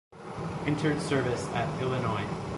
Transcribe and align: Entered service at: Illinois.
Entered 0.65 0.99
service 0.99 1.45
at: 1.49 1.79
Illinois. 1.79 2.25